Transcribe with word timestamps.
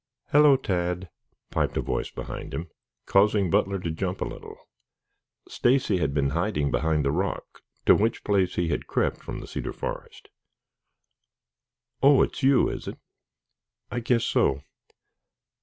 "Hello, 0.31 0.57
Tad," 0.57 1.11
piped 1.51 1.77
a 1.77 1.81
voice 1.81 2.09
behind 2.09 2.55
him, 2.55 2.71
causing 3.05 3.51
Butler 3.51 3.77
to 3.77 3.91
jump 3.91 4.19
a 4.19 4.25
little. 4.25 4.57
Stacy 5.47 5.99
had 5.99 6.11
been 6.11 6.31
hiding 6.31 6.71
behind 6.71 7.05
the 7.05 7.11
rock, 7.11 7.61
to 7.85 7.93
which 7.93 8.23
place 8.23 8.55
he 8.55 8.69
had 8.69 8.87
crept 8.87 9.21
from 9.21 9.41
the 9.41 9.47
cedar 9.47 9.71
forest. 9.73 10.29
"Oh, 12.01 12.23
it's 12.23 12.41
you, 12.41 12.67
is 12.67 12.87
it?" 12.87 12.97
"I 13.91 13.99
guess 13.99 14.23
so. 14.25 14.61